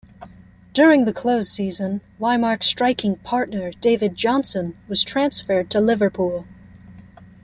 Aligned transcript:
During 0.73 1.05
the 1.05 1.13
close 1.13 1.51
season 1.51 2.01
Whymark's 2.19 2.65
striking 2.65 3.17
partner 3.17 3.69
David 3.71 4.15
Jonson 4.15 4.73
was 4.87 5.03
transferred 5.03 5.69
to 5.69 5.79
Liverpool. 5.79 6.45